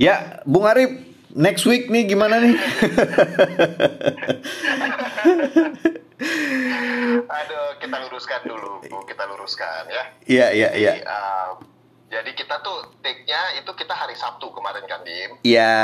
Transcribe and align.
Ya, 0.00 0.40
Bung 0.48 0.64
Arif, 0.64 0.96
next 1.36 1.68
week 1.68 1.92
nih 1.92 2.08
gimana 2.08 2.40
nih? 2.40 2.56
Aduh, 7.28 7.68
kita 7.84 7.96
luruskan 8.08 8.40
dulu, 8.48 8.80
Bu. 8.88 9.04
Kita 9.04 9.28
luruskan 9.28 9.92
ya. 9.92 10.04
Iya, 10.24 10.46
iya, 10.56 10.68
iya. 10.72 10.92
Jadi, 10.96 11.04
uh, 11.04 11.50
jadi 12.08 12.30
kita 12.32 12.64
tuh 12.64 12.96
take-nya 13.04 13.60
itu 13.60 13.68
kita 13.76 13.92
hari 13.92 14.16
Sabtu 14.16 14.48
kemarin 14.56 14.88
kan, 14.88 15.04
Dim? 15.04 15.36
Iya, 15.44 15.76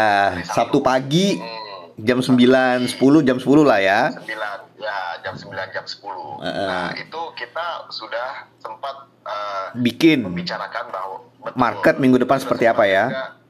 Sabtu 0.49 0.81
pagi 0.81 1.37
Hmm, 1.37 1.93
jam 2.01 2.25
9, 2.25 2.89
10, 2.89 3.21
jam 3.21 3.37
10 3.37 3.69
lah 3.69 3.85
ya. 3.85 4.17
9, 4.17 4.81
ya 4.81 4.97
jam 5.21 5.37
9, 5.37 5.77
jam 5.77 5.85
10. 5.85 6.41
Heeh. 6.41 6.69
Nah, 6.73 6.89
itu 6.97 7.21
kita 7.37 7.93
sudah 7.93 8.49
sempat 8.65 8.97
uh, 9.29 9.77
Bikin 9.77 10.25
membicarakan 10.25 10.89
bahwa 10.89 11.17
betul, 11.45 11.61
Market 11.61 12.01
minggu 12.01 12.17
depan 12.17 12.41
seperti 12.41 12.65
apa 12.65 12.89
ya? 12.89 13.13
juga-. 13.13 13.45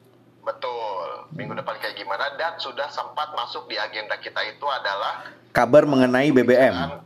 Minggu 1.33 1.55
depan 1.55 1.75
kayak 1.77 1.97
gimana 1.97 2.37
dan 2.37 2.55
sudah 2.57 2.87
sempat 2.89 3.33
masuk 3.33 3.67
di 3.67 3.75
agenda 3.75 4.15
kita 4.17 4.39
itu 4.45 4.67
adalah 4.67 5.27
kabar 5.51 5.83
mengenai 5.83 6.31
BBM. 6.31 7.03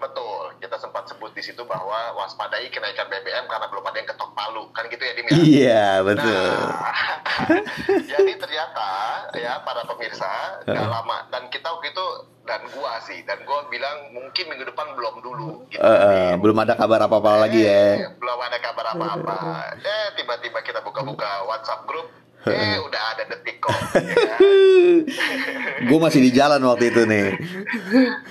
Betul, 0.00 0.56
kita 0.56 0.80
sempat 0.80 1.04
sebut 1.06 1.28
di 1.30 1.44
situ 1.44 1.60
bahwa 1.68 2.16
waspadai 2.16 2.72
kenaikan 2.72 3.04
BBM 3.06 3.44
karena 3.44 3.68
belum 3.68 3.84
ada 3.84 4.00
yang 4.00 4.08
ketok 4.08 4.32
palu, 4.32 4.64
kan 4.72 4.88
gitu 4.88 5.04
ya 5.04 5.12
Dim 5.12 5.26
ya? 5.28 5.36
Iya, 5.36 5.84
betul. 6.00 6.56
Nah, 6.56 6.94
jadi 8.16 8.32
ternyata 8.40 8.88
ya 9.36 9.60
para 9.60 9.84
pemirsa 9.84 10.64
nggak 10.64 10.88
lama 10.88 11.28
dan 11.28 11.52
kita 11.52 11.68
waktu 11.68 11.92
itu 11.92 12.06
dan 12.48 12.64
gua 12.72 12.96
sih 13.04 13.20
dan 13.28 13.44
gua 13.44 13.68
bilang 13.68 14.08
mungkin 14.16 14.48
minggu 14.48 14.72
depan 14.72 14.96
belum 14.96 15.14
dulu 15.20 15.50
gitu. 15.68 15.84
Eh, 15.84 16.00
eh, 16.08 16.30
belum 16.40 16.56
ada 16.56 16.72
kabar 16.80 17.04
apa-apa 17.04 17.44
lagi 17.44 17.60
Eh, 17.60 17.68
ya. 18.00 18.08
Belum 18.16 18.40
ada 18.40 18.56
kabar 18.56 18.96
apa-apa. 18.96 19.36
Eh 19.84 20.06
tiba-tiba 20.16 20.64
kita 20.64 20.80
buka-buka 20.80 21.44
WhatsApp 21.44 21.84
grup, 21.84 22.08
eh 22.48 22.78
udah 22.80 23.02
ada 23.12 23.22
detik 23.28 23.60
kok. 23.60 23.72
ya 24.00 24.14
kan? 24.16 24.38
Gue 25.84 25.98
masih 26.00 26.20
di 26.24 26.30
jalan 26.32 26.60
waktu 26.64 26.88
itu 26.88 27.02
nih. 27.04 27.36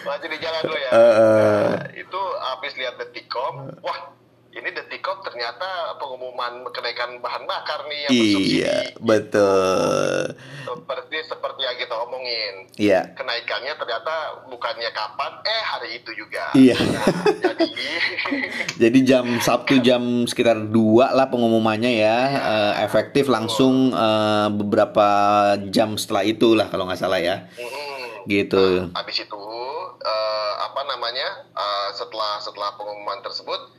Masih 0.01 0.27
di 0.33 0.37
jalan 0.41 0.61
dulu 0.65 0.77
ya. 0.77 0.89
Eh. 0.89 0.97
Nah, 0.97 1.85
itu 1.93 2.21
habis 2.41 2.73
lihat 2.77 2.97
Detikcom, 2.97 3.69
wah 3.85 3.99
ini 4.59 4.69
Detikcom 4.75 5.23
ternyata 5.23 5.95
pengumuman 5.97 6.67
kenaikan 6.75 7.17
bahan 7.23 7.43
bakar 7.47 7.87
nih 7.87 7.99
yang. 8.05 8.11
Iya, 8.11 8.77
betul. 8.99 10.35
Seperti 10.67 11.17
seperti 11.25 11.61
yang 11.63 11.77
kita 11.79 11.95
omongin. 12.03 12.53
Iya. 12.75 13.01
Kenaikannya 13.15 13.73
ternyata 13.79 14.43
bukannya 14.51 14.91
kapan, 14.91 15.31
eh 15.47 15.63
hari 15.63 15.89
itu 16.03 16.11
juga. 16.13 16.51
Iya. 16.53 16.75
Nah, 16.75 17.07
jadi 17.47 17.67
Jadi 18.83 18.99
jam 19.07 19.25
Sabtu 19.39 19.79
jam 19.79 20.27
sekitar 20.27 20.59
2 20.69 21.15
lah 21.15 21.27
pengumumannya 21.31 21.91
ya. 21.95 22.17
Eh, 22.29 22.73
efektif 22.83 23.31
langsung 23.31 23.95
eh, 23.95 24.47
beberapa 24.51 25.07
jam 25.71 25.95
setelah 25.95 26.23
itu 26.27 26.53
lah 26.53 26.67
kalau 26.67 26.85
nggak 26.87 26.99
salah 26.99 27.19
ya. 27.19 27.47
mm, 27.55 28.27
Gitu. 28.29 28.91
habis 28.93 29.25
itu 29.25 29.41
eh, 30.03 30.53
apa 30.61 30.81
namanya 30.85 31.49
eh, 31.55 31.89
setelah 31.97 32.37
setelah 32.43 32.75
pengumuman 32.77 33.23
tersebut 33.25 33.78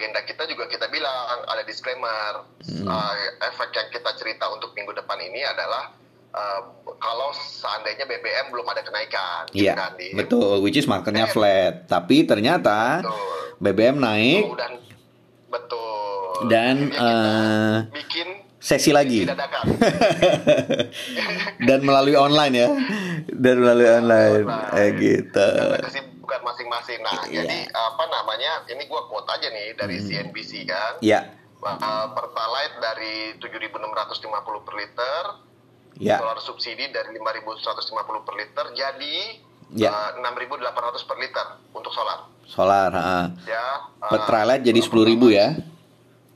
agenda 0.00 0.24
kita 0.24 0.48
juga 0.48 0.64
kita 0.64 0.88
bilang 0.88 1.12
ada 1.44 1.60
disclaimer 1.62 2.48
Hmm. 2.60 2.86
Eh, 2.86 3.14
efek 3.44 3.68
yang 3.70 3.88
kita 3.90 4.10
cerita 4.14 4.48
untuk 4.48 4.72
minggu 4.72 4.94
depan 4.94 5.18
ini 5.18 5.42
adalah 5.42 5.92
eh, 6.30 6.60
kalau 6.96 7.28
seandainya 7.32 8.04
BBM 8.04 8.48
belum 8.48 8.64
ada 8.64 8.80
kenaikan 8.80 9.44
gitu 9.50 9.66
Iya, 9.66 9.74
kan, 9.74 9.92
betul. 10.14 10.60
Which 10.60 10.76
is 10.76 10.86
marketnya 10.86 11.26
flat. 11.26 11.84
Tapi 11.84 12.24
ternyata 12.24 13.02
Betul. 13.02 13.60
BBM 13.60 13.96
naik 13.98 14.42
Oh, 14.42 14.56
dan 14.56 14.72
betul 15.46 16.48
dan 16.48 16.76
eh, 16.88 17.76
bikin 17.90 18.28
sesi 18.56 18.92
lagi 18.92 19.24
dan 21.68 21.80
melalui 21.80 22.14
online 22.14 22.54
ya. 22.54 22.68
Dan 23.28 23.56
melalui 23.58 23.88
online. 23.90 24.44
Online. 24.46 24.78
Eh 24.78 24.88
gitu. 24.96 25.48
Masing-masing. 26.80 27.00
Nah, 27.02 27.28
Iya. 27.28 27.44
jadi 27.44 27.58
apa 27.68 28.04
namanya? 28.06 28.52
Ini 28.66 28.82
gua 28.84 29.04
quote 29.06 29.28
aja 29.28 29.48
nih 29.48 29.76
dari 29.76 29.96
Hmm. 29.96 30.06
CNBC 30.06 30.64
kan. 30.64 30.92
Ya, 31.00 31.20
Uh, 31.60 31.76
Pertalite 32.16 32.80
dari 32.80 33.36
7.650 33.36 34.24
per 34.64 34.74
liter, 34.74 35.22
ya. 36.00 36.16
solar 36.16 36.40
subsidi 36.40 36.88
dari 36.88 37.12
5.150 37.12 38.24
per 38.24 38.32
liter, 38.32 38.64
jadi 38.72 39.16
Ya. 39.70 39.92
uh, 39.92 40.10
6.800 40.16 41.04
per 41.04 41.20
liter 41.20 41.46
untuk 41.70 41.92
solar. 41.92 42.32
Solar, 42.48 42.88
heeh. 42.90 43.24
Ya. 43.46 43.66
uh, 43.92 44.08
Petralite 44.08 44.64
jadi 44.64 44.80
10.000 44.80 45.28
ya. 45.28 45.52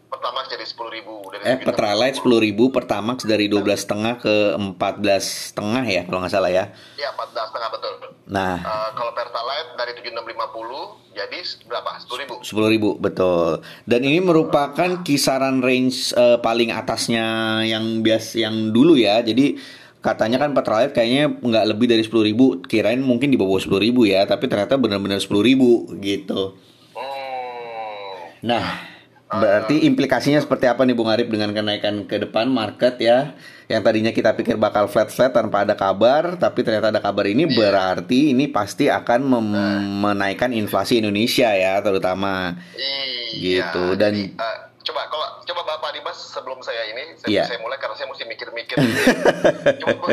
Pertamax 0.07 0.45
jadi 0.47 0.63
10.000 0.63 1.27
dari 1.27 1.43
Eh, 1.43 1.57
Petralite 1.59 2.17
10.000, 2.21 2.69
Pertamax 2.69 3.25
dari 3.25 3.49
12,5 3.49 4.15
ke 4.15 4.55
14,5 4.55 5.83
ya 5.85 6.05
kalau 6.05 6.21
nggak 6.21 6.31
salah 6.31 6.53
ya. 6.53 6.69
Ya, 6.95 7.09
14,5 7.11 7.73
betul. 7.73 7.93
Nah, 8.35 8.59
Uh, 8.59 8.91
kalau 8.99 9.15
Pertalite 9.15 9.79
dari 9.79 9.93
7.650 9.95 11.15
jadi 11.15 11.39
berapa? 11.71 11.91
10.000. 12.03 12.43
10.000 12.43 12.99
betul. 12.99 13.63
Dan 13.87 14.01
ini 14.03 14.19
merupakan 14.19 14.91
kisaran 15.07 15.63
range 15.63 16.11
eh, 16.19 16.43
paling 16.43 16.75
atasnya 16.75 17.63
yang 17.63 18.03
bias 18.03 18.35
yang 18.35 18.75
dulu 18.75 18.99
ya. 18.99 19.23
Jadi 19.23 19.55
katanya 20.03 20.43
kan 20.43 20.51
Petralite 20.51 20.91
kayaknya 20.91 21.31
nggak 21.39 21.65
lebih 21.71 21.87
dari 21.87 22.03
10.000. 22.03 22.67
Kirain 22.67 22.99
mungkin 22.99 23.31
di 23.31 23.39
bawah 23.39 23.63
10.000 23.63 23.95
ya, 24.11 24.27
tapi 24.27 24.51
ternyata 24.51 24.75
benar-benar 24.75 25.23
10.000 25.23 25.95
gitu. 26.03 26.59
Hmm. 26.99 28.19
Nah, 28.43 28.94
berarti 29.27 29.83
implikasinya 29.83 30.39
seperti 30.39 30.69
apa 30.69 30.85
nih 30.85 30.95
Bung 30.95 31.09
Arif 31.09 31.27
dengan 31.27 31.51
kenaikan 31.51 32.05
ke 32.05 32.21
depan 32.21 32.47
market 32.47 33.01
ya? 33.01 33.35
Yang 33.65 33.81
tadinya 33.83 34.13
kita 34.13 34.37
pikir 34.37 34.55
bakal 34.55 34.87
flat-flat 34.87 35.33
tanpa 35.33 35.65
ada 35.65 35.73
kabar, 35.73 36.37
tapi 36.37 36.61
ternyata 36.61 36.93
ada 36.93 37.01
kabar 37.01 37.25
ini 37.25 37.49
berarti 37.49 38.31
ini 38.31 38.45
pasti 38.47 38.93
akan 38.93 39.21
mem- 39.25 39.57
menaikkan 40.05 40.53
inflasi 40.53 41.01
Indonesia 41.01 41.49
ya, 41.49 41.81
terutama. 41.81 42.61
Iya. 42.77 43.65
Gitu, 43.65 43.85
dan- 43.97 44.13
jadi, 44.15 44.37
eh, 44.37 44.59
coba 44.85 45.09
kalau 45.09 45.27
coba 45.43 45.61
Bapak 45.65 45.97
Dimas 45.97 46.19
sebelum 46.21 46.61
saya 46.61 46.85
ini 46.87 47.17
saya, 47.17 47.29
Iya. 47.33 47.45
saya 47.49 47.59
mulai 47.59 47.81
karena 47.81 47.97
saya 47.97 48.07
mesti 48.07 48.25
mikir-mikir. 48.29 48.77
Coba, 49.81 50.13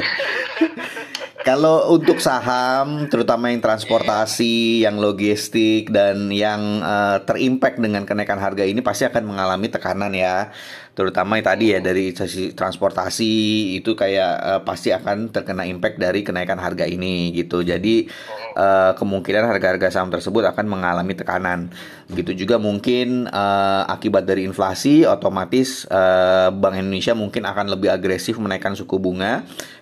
Kalau 1.42 1.90
untuk 1.90 2.22
saham, 2.22 3.10
terutama 3.10 3.50
yang 3.50 3.66
transportasi, 3.66 4.86
yang 4.86 5.02
logistik, 5.02 5.90
dan 5.90 6.30
yang 6.30 6.86
eh, 6.86 7.18
terimpact 7.26 7.82
dengan 7.82 8.06
kenaikan 8.06 8.38
harga 8.38 8.62
ini 8.62 8.86
pasti 8.86 9.10
akan 9.10 9.26
mengalami 9.26 9.66
tekanan 9.66 10.14
ya. 10.14 10.54
Terutama 10.92 11.40
yang 11.40 11.48
tadi 11.48 11.66
ya 11.74 11.80
dari 11.82 12.14
sisi 12.14 12.54
transportasi 12.54 13.34
itu 13.74 13.98
kayak 13.98 14.34
eh, 14.38 14.62
pasti 14.62 14.94
akan 14.94 15.34
terkena 15.34 15.66
impact 15.66 15.98
dari 15.98 16.22
kenaikan 16.22 16.62
harga 16.62 16.86
ini 16.86 17.34
gitu. 17.34 17.66
Jadi 17.66 18.06
eh, 18.54 18.92
kemungkinan 18.94 19.50
harga-harga 19.50 19.98
saham 19.98 20.14
tersebut 20.14 20.46
akan 20.46 20.66
mengalami 20.70 21.18
tekanan. 21.18 21.74
Begitu 22.06 22.46
juga 22.46 22.62
mungkin 22.62 23.26
eh, 23.26 23.84
akibat 23.90 24.30
dari 24.30 24.46
inflasi, 24.46 25.10
otomatis 25.10 25.90
eh, 25.90 26.54
Bank 26.54 26.78
Indonesia 26.78 27.18
mungkin 27.18 27.50
akan 27.50 27.66
lebih 27.74 27.90
agresif 27.90 28.38
menaikkan 28.38 28.78
suku 28.78 29.02
bunga 29.02 29.42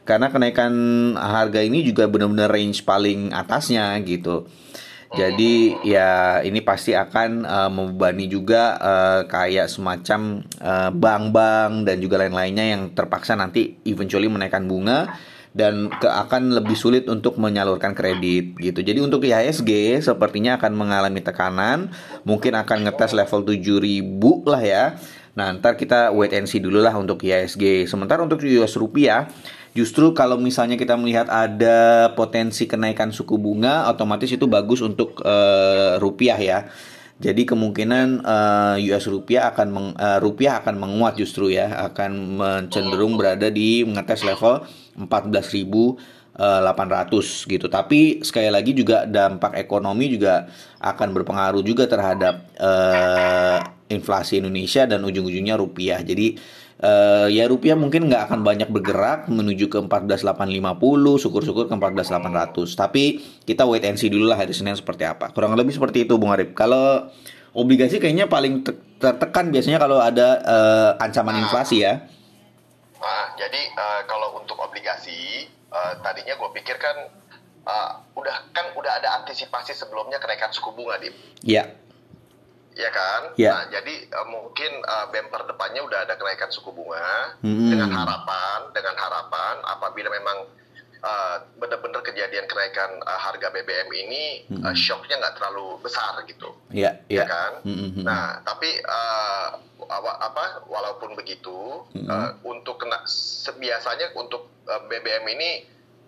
karena 0.10 0.34
kenaikan 0.34 0.74
harga 1.14 1.62
ini 1.62 1.86
juga 1.86 2.10
benar-benar 2.10 2.50
range 2.50 2.82
paling 2.82 3.30
atasnya 3.30 3.94
gitu. 4.02 4.50
Jadi 5.10 5.74
ya 5.86 6.42
ini 6.46 6.62
pasti 6.62 6.98
akan 6.98 7.46
eh, 7.46 7.70
membebani 7.70 8.26
juga 8.26 8.78
eh, 8.78 9.22
kayak 9.30 9.70
semacam 9.70 10.42
eh, 10.42 10.90
bank-bank 10.94 11.86
dan 11.86 11.98
juga 12.02 12.26
lain-lainnya 12.26 12.66
yang 12.74 12.82
terpaksa 12.98 13.38
nanti 13.38 13.78
eventually 13.86 14.30
menaikkan 14.30 14.66
bunga 14.66 15.14
dan 15.50 15.90
ke 15.90 16.06
akan 16.06 16.62
lebih 16.62 16.78
sulit 16.78 17.10
untuk 17.10 17.42
menyalurkan 17.42 17.98
kredit 17.98 18.54
gitu. 18.62 18.86
Jadi 18.86 19.02
untuk 19.02 19.26
IHSG 19.26 20.02
sepertinya 20.06 20.62
akan 20.62 20.78
mengalami 20.78 21.26
tekanan, 21.26 21.90
mungkin 22.22 22.54
akan 22.54 22.86
ngetes 22.86 23.18
level 23.18 23.42
7000 23.46 24.06
lah 24.46 24.62
ya. 24.62 24.86
Nah, 25.38 25.54
ntar 25.58 25.78
kita 25.78 26.10
wait 26.16 26.34
and 26.34 26.50
see 26.50 26.62
dulu 26.62 26.82
lah 26.82 26.98
untuk 26.98 27.22
IHSG. 27.22 27.86
Sementara 27.86 28.26
untuk 28.26 28.42
US 28.42 28.74
rupiah 28.78 29.30
Justru 29.78 30.18
kalau 30.18 30.42
misalnya 30.42 30.82
kita 30.82 30.98
melihat 30.98 31.30
ada 31.30 32.10
potensi 32.18 32.66
kenaikan 32.66 33.14
suku 33.14 33.38
bunga, 33.38 33.86
otomatis 33.88 34.34
itu 34.34 34.50
bagus 34.50 34.82
untuk 34.82 35.22
eh, 35.22 36.02
rupiah 36.02 36.40
ya. 36.42 36.60
Jadi 37.20 37.44
kemungkinan 37.46 38.26
eh, 38.26 38.90
US 38.90 39.06
rupiah 39.06 39.54
akan 39.54 39.68
meng- 39.70 39.96
eh, 39.96 40.18
rupiah 40.18 40.66
akan 40.66 40.76
menguat 40.82 41.22
justru 41.22 41.54
ya, 41.54 41.86
akan 41.94 42.42
cenderung 42.74 43.14
berada 43.14 43.54
di 43.54 43.86
mengetes 43.86 44.26
level 44.26 44.66
14.800 44.98 47.46
gitu. 47.46 47.70
Tapi 47.70 48.26
sekali 48.26 48.50
lagi 48.50 48.74
juga 48.74 49.06
dampak 49.06 49.54
ekonomi 49.54 50.10
juga 50.10 50.50
akan 50.82 51.14
berpengaruh 51.14 51.62
juga 51.62 51.86
terhadap 51.86 52.42
inflasi 53.90 54.40
Indonesia 54.40 54.86
dan 54.86 55.02
ujung-ujungnya 55.02 55.58
rupiah. 55.58 56.00
Jadi 56.00 56.38
eh, 56.80 57.28
ya 57.34 57.44
rupiah 57.50 57.76
mungkin 57.76 58.08
nggak 58.08 58.30
akan 58.30 58.40
banyak 58.46 58.70
bergerak 58.70 59.28
menuju 59.28 59.68
ke 59.68 59.78
14.850, 59.82 61.26
syukur-syukur 61.26 61.66
ke 61.68 61.74
14.800. 61.76 62.78
Tapi 62.78 63.04
kita 63.44 63.66
wait 63.66 63.84
and 63.84 63.98
see 63.98 64.08
dulu 64.08 64.30
lah 64.30 64.38
hari 64.40 64.54
Senin 64.54 64.78
seperti 64.78 65.04
apa. 65.04 65.34
Kurang 65.34 65.58
lebih 65.58 65.74
seperti 65.74 66.06
itu 66.08 66.16
Bung 66.16 66.32
Arif. 66.32 66.54
Kalau 66.54 67.10
obligasi 67.58 67.98
kayaknya 67.98 68.30
paling 68.30 68.62
te- 68.62 68.78
tertekan 69.02 69.50
biasanya 69.50 69.82
kalau 69.82 69.98
ada 70.00 70.40
eh, 70.40 70.92
ancaman 71.04 71.42
inflasi 71.42 71.84
ya. 71.84 72.06
ah, 73.00 73.32
jadi 73.40 73.62
uh, 73.80 74.04
kalau 74.12 74.36
untuk 74.44 74.60
obligasi 74.60 75.48
uh, 75.72 75.96
tadinya 76.04 76.36
gue 76.36 76.50
pikir 76.52 76.76
kan 76.76 77.08
uh, 77.64 77.92
udah 78.12 78.52
kan 78.52 78.76
udah 78.76 78.92
ada 79.00 79.24
antisipasi 79.24 79.72
sebelumnya 79.72 80.20
kenaikan 80.20 80.52
suku 80.52 80.76
bunga 80.76 81.00
di. 81.00 81.10
Iya. 81.48 81.89
Ya 82.80 82.90
kan? 82.96 83.22
Ya. 83.36 83.52
Nah, 83.52 83.64
jadi 83.76 84.08
uh, 84.16 84.28
mungkin 84.32 84.72
uh, 84.88 85.12
bumper 85.12 85.44
depannya 85.52 85.84
udah 85.84 86.08
ada 86.08 86.16
kenaikan 86.16 86.48
suku 86.48 86.72
bunga 86.72 87.36
Hmm. 87.44 87.68
dengan 87.68 87.92
harapan 87.92 88.72
dengan 88.72 88.96
harapan 88.96 89.56
apabila 89.68 90.08
memang 90.08 90.48
uh, 91.04 91.38
benar-benar 91.60 92.00
kejadian 92.08 92.48
kenaikan 92.48 93.04
uh, 93.04 93.20
harga 93.20 93.52
BBM 93.52 93.90
ini 93.92 94.24
uh, 94.64 94.76
shocknya 94.76 95.20
nggak 95.20 95.36
terlalu 95.36 95.76
besar 95.84 96.24
gitu. 96.24 96.56
Iya, 96.72 97.04
ya 97.12 97.24
iya. 97.24 97.24
kan? 97.28 97.52
Mm-mm. 97.68 98.04
Nah, 98.08 98.40
tapi 98.48 98.80
uh, 98.84 99.60
apa 99.90 100.64
walaupun 100.70 101.18
begitu 101.20 101.84
uh, 102.08 102.30
untuk 102.46 102.80
kena 102.80 103.04
biasanya 103.60 104.14
untuk 104.16 104.48
uh, 104.70 104.82
BBM 104.88 105.26
ini 105.36 105.50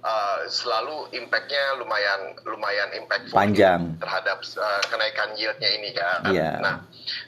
uh, 0.01 0.39
selalu 0.49 1.09
impactnya 1.15 1.77
lumayan 1.77 2.21
lumayan 2.45 2.89
impactful 2.97 3.33
Panjang. 3.37 3.97
terhadap 4.01 4.41
uh, 4.57 4.81
kenaikan 4.89 5.33
yieldnya 5.37 5.69
ini 5.71 5.89
kan. 5.93 6.19
Iya. 6.29 6.51
Nah, 6.61 6.75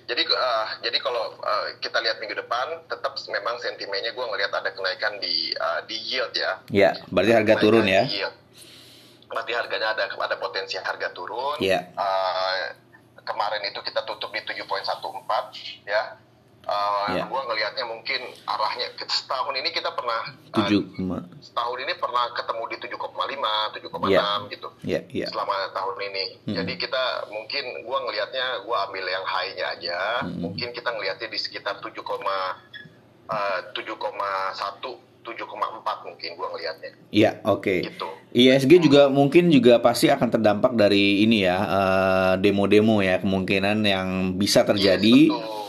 jadi 0.10 0.22
uh, 0.28 0.68
jadi 0.82 0.98
kalau 1.00 1.38
uh, 1.40 1.66
kita 1.80 1.98
lihat 2.02 2.18
minggu 2.20 2.38
depan 2.38 2.84
tetap 2.90 3.14
memang 3.30 3.56
sentimennya 3.62 4.12
gue 4.12 4.26
ngelihat 4.26 4.52
ada 4.54 4.70
kenaikan 4.74 5.18
di 5.22 5.54
uh, 5.58 5.82
di 5.86 5.98
yield 5.98 6.34
ya. 6.36 6.60
Iya, 6.70 6.92
berarti 7.10 7.32
harga 7.34 7.54
Kenaikan 7.56 7.64
turun 7.64 7.86
ya. 7.88 8.04
yield. 8.10 8.36
Berarti 9.30 9.52
harganya 9.58 9.88
ada 9.98 10.04
ada 10.14 10.36
potensi 10.38 10.78
harga 10.78 11.10
turun. 11.14 11.58
Iya. 11.58 11.90
Uh, 11.98 12.84
kemarin 13.24 13.64
itu 13.66 13.80
kita 13.82 14.04
tutup 14.04 14.30
di 14.36 14.44
7.14 14.44 15.88
ya. 15.88 16.20
Uh, 16.64 17.12
Iya. 17.12 17.28
Gua 17.28 17.44
ngelihatnya 17.44 17.84
mungkin 17.84 18.24
arahnya 18.48 18.88
setahun 19.04 19.52
ini 19.52 19.68
kita 19.76 19.92
pernah 19.92 20.32
uh, 20.32 20.56
Tujuh 20.56 20.96
koma- 20.96 21.28
setahun 21.44 21.76
ini 21.76 21.94
pernah 22.00 22.32
ketemu 22.32 22.64
di 22.72 22.78
7,5, 22.80 23.76
7,6 23.76 24.08
Iya. 24.08 24.24
gitu. 24.48 24.68
Iya, 24.88 25.00
iya. 25.12 25.28
Selama 25.28 25.52
tahun 25.76 25.98
ini. 26.08 26.26
Hmm. 26.48 26.56
Jadi 26.64 26.74
kita 26.80 27.04
mungkin 27.28 27.64
gua 27.84 28.00
ngelihatnya 28.08 28.46
gua 28.64 28.88
ambil 28.88 29.04
yang 29.04 29.26
high-nya 29.28 29.66
aja. 29.76 30.00
Hmm. 30.24 30.40
Mungkin 30.40 30.72
kita 30.72 30.90
ngelihatnya 30.90 31.28
di 31.28 31.40
sekitar 31.40 31.84
7, 31.84 32.00
uh, 33.28 33.60
7,1 33.76 35.04
7,4 35.24 36.04
mungkin 36.04 36.30
gua 36.36 36.48
ngelihatnya 36.52 36.90
Iya, 37.12 37.32
oke. 37.44 37.76
gitu. 37.84 38.08
ISG 38.34 38.80
juga 38.82 39.08
mungkin 39.08 39.48
juga 39.48 39.80
pasti 39.80 40.08
akan 40.08 40.28
terdampak 40.28 40.74
dari 40.74 41.24
ini 41.24 41.46
ya 41.46 41.58
eh, 41.64 42.34
demo-demo 42.40 43.00
ya 43.00 43.20
kemungkinan 43.20 43.84
yang 43.84 44.08
bisa 44.36 44.64
terjadi. 44.64 45.28
Yes, 45.28 45.32
betul. 45.32 45.63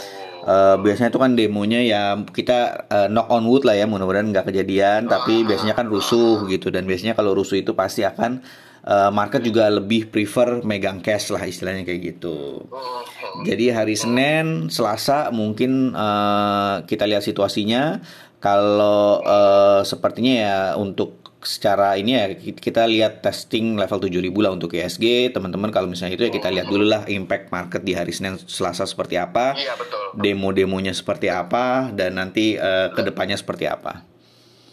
Eh, 0.45 0.77
biasanya 0.77 1.09
itu 1.09 1.17
kan 1.17 1.33
demonya 1.33 1.81
ya 1.81 2.03
kita 2.21 2.85
eh, 2.93 3.09
knock 3.09 3.33
on 3.33 3.49
wood 3.49 3.65
lah 3.65 3.81
ya 3.81 3.89
mudah-mudahan 3.89 4.29
nggak 4.29 4.53
kejadian 4.53 5.09
tapi 5.09 5.41
biasanya 5.41 5.73
kan 5.73 5.89
rusuh 5.89 6.45
gitu 6.53 6.69
dan 6.69 6.85
biasanya 6.85 7.17
kalau 7.17 7.33
rusuh 7.33 7.57
itu 7.57 7.73
pasti 7.73 8.05
akan 8.05 8.45
eh, 8.85 9.09
market 9.09 9.41
juga 9.41 9.73
lebih 9.73 10.13
prefer 10.13 10.61
megang 10.61 11.01
cash 11.01 11.33
lah 11.33 11.41
istilahnya 11.49 11.89
kayak 11.89 12.21
gitu. 12.21 12.61
Mhm. 12.69 13.49
Jadi 13.49 13.65
hari 13.73 13.97
Senin, 13.97 14.69
Selasa 14.69 15.33
mungkin 15.33 15.97
eh, 15.97 16.77
kita 16.85 17.09
lihat 17.09 17.25
situasinya. 17.25 18.05
Kalau 18.37 19.25
eh, 19.25 19.81
sepertinya 19.89 20.35
ya 20.37 20.59
untuk 20.77 21.24
secara 21.45 21.97
ini 22.01 22.17
ya 22.17 22.25
kita 22.37 22.89
lihat 22.89 23.21
testing 23.23 23.77
level 23.79 24.01
7000 24.03 24.33
lah 24.41 24.53
untuk 24.53 24.73
ISG. 24.75 25.31
Teman-teman 25.31 25.71
kalau 25.71 25.87
misalnya 25.89 26.17
itu 26.17 26.25
ya 26.29 26.33
kita 26.33 26.49
lihat 26.51 26.67
dulu 26.69 26.85
lah 26.85 27.05
impact 27.07 27.53
market 27.55 27.85
di 27.85 27.93
hari 27.97 28.11
Senin, 28.11 28.41
Selasa 28.41 28.85
seperti 28.85 29.21
apa. 29.21 29.55
Iya 29.55 29.77
betul. 29.79 30.19
Demo-demonya 30.19 30.93
seperti 30.93 31.31
apa 31.31 31.93
dan 31.93 32.19
nanti 32.19 32.57
eh, 32.57 32.89
ke 32.93 33.01
depannya 33.07 33.39
seperti 33.39 33.69
apa. 33.69 34.05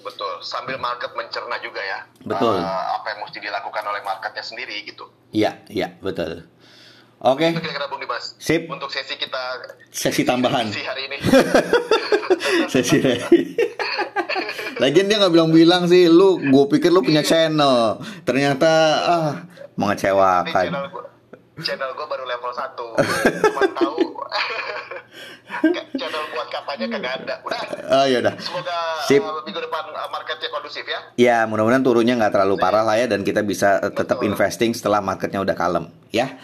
Betul. 0.01 0.33
Sambil 0.41 0.81
market 0.81 1.13
mencerna 1.13 1.61
juga 1.61 1.81
ya. 1.81 1.99
Betul. 2.25 2.57
uh, 2.57 2.85
apa 2.97 3.13
yang 3.13 3.19
mesti 3.21 3.37
dilakukan 3.37 3.83
oleh 3.85 4.01
marketnya 4.01 4.43
sendiri 4.43 4.81
gitu. 4.85 5.05
Iya, 5.31 5.61
iya, 5.69 5.93
betul. 6.01 6.49
Oke, 7.21 7.53
Itu 7.53 7.61
kira-kira 7.61 7.85
Bung 7.85 8.01
Dimas. 8.01 8.33
Sip. 8.41 8.65
Untuk 8.65 8.89
sesi 8.89 9.13
kita 9.13 9.61
Sesi 9.93 10.25
tambahan. 10.25 10.65
Sesi 10.73 10.81
hari 10.81 11.05
ini. 11.05 11.17
sesi 12.73 12.97
Lagian 14.81 15.05
dia 15.05 15.21
nggak 15.21 15.29
bilang-bilang 15.29 15.85
sih, 15.85 16.09
lu, 16.09 16.41
gue 16.41 16.65
pikir 16.73 16.89
lu 16.89 17.05
punya 17.05 17.21
channel, 17.21 18.01
ternyata 18.25 18.71
ah 19.05 19.29
Ini 19.45 19.77
mengecewakan. 19.77 20.65
channel 20.65 20.85
gua, 20.89 21.03
channel 21.61 21.89
gua 21.93 22.05
baru 22.09 22.25
level 22.25 22.49
1 22.49 23.45
Cuma 23.45 23.63
tahu 23.77 23.97
channel 26.01 26.23
buat 26.33 26.47
kampanye 26.49 26.85
kagak 26.89 27.13
ada. 27.21 27.35
Udah. 27.45 27.61
Oh 27.93 28.05
ya 28.09 28.17
udah. 28.25 28.33
Semoga 28.41 28.77
Sip. 29.05 29.21
uh, 29.21 29.43
minggu 29.45 29.61
depan 29.61 29.83
uh, 29.93 30.09
marketnya 30.09 30.49
kondusif 30.49 30.85
ya. 30.87 30.99
Ya 31.19 31.37
mudah-mudahan 31.45 31.85
turunnya 31.85 32.17
nggak 32.17 32.33
terlalu 32.33 32.55
parah 32.57 32.81
lah 32.81 32.97
ya 32.97 33.05
dan 33.05 33.21
kita 33.21 33.45
bisa 33.45 33.77
eh, 33.85 33.93
tetap 33.93 34.25
investing 34.25 34.73
setelah 34.73 34.97
marketnya 35.03 35.43
udah 35.43 35.53
kalem, 35.53 35.93
ya. 36.09 36.41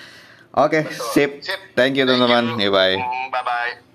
Oke, 0.54 0.86
Betul. 0.86 1.10
sip. 1.13 1.31
Sip. 1.42 1.60
Thank 1.74 1.98
you 1.98 2.06
teman-teman. 2.06 2.57
bye. 2.57 2.98
Bye-bye. 3.34 3.87